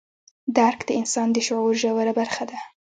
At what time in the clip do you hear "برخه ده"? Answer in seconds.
2.19-2.57